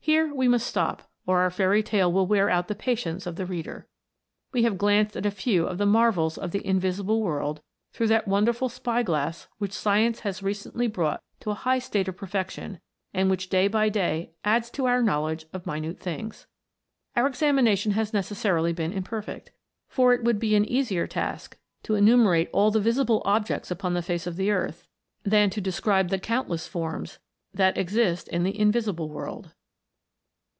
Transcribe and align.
Here 0.00 0.34
we 0.34 0.48
must 0.48 0.66
stop, 0.66 1.08
or 1.24 1.40
our 1.40 1.48
fairy 1.50 1.82
tale 1.82 2.12
will 2.12 2.26
wear 2.26 2.50
out 2.50 2.68
the 2.68 2.74
patience 2.74 3.26
of 3.26 3.36
the 3.36 3.46
reader. 3.46 3.88
We 4.52 4.62
have 4.64 4.76
glanced 4.76 5.16
at 5.16 5.24
a 5.24 5.30
few 5.30 5.64
of 5.66 5.78
the 5.78 5.86
marvels 5.86 6.36
of 6.36 6.50
the 6.50 6.64
invisible 6.66 7.22
world 7.22 7.62
through 7.90 8.08
that 8.08 8.28
wonderful 8.28 8.68
spy 8.68 9.02
glass 9.02 9.48
which 9.56 9.72
science 9.72 10.20
has 10.20 10.42
recently 10.42 10.88
brought 10.88 11.22
to 11.40 11.50
a 11.52 11.54
high 11.54 11.78
state 11.78 12.06
of 12.06 12.18
perfection, 12.18 12.80
and 13.14 13.30
which 13.30 13.48
day 13.48 13.66
by 13.66 13.88
day 13.88 14.32
adds 14.44 14.68
to 14.72 14.84
our 14.84 15.00
knowledge 15.02 15.46
of 15.54 15.64
minute 15.64 16.00
things. 16.00 16.46
Our 17.16 17.26
examination 17.26 17.92
has 17.92 18.12
necessarily 18.12 18.74
been 18.74 18.92
im 18.92 19.04
perfect, 19.04 19.52
for 19.88 20.12
it 20.12 20.22
would 20.22 20.38
be 20.38 20.54
an 20.54 20.66
easier 20.66 21.06
task 21.06 21.56
to 21.84 21.94
enumerate 21.94 22.50
all 22.52 22.70
the 22.70 22.78
visible 22.78 23.22
objects 23.24 23.70
upon 23.70 23.94
the 23.94 24.02
face 24.02 24.26
of 24.26 24.36
the 24.36 24.50
earth, 24.50 24.86
than 25.22 25.48
to 25.48 25.62
describe 25.62 26.10
the 26.10 26.18
countless 26.18 26.66
forms 26.68 27.20
that 27.54 27.78
exist 27.78 28.28
in 28.28 28.42
the 28.42 28.58
invisible 28.60 29.08
world. 29.08 29.52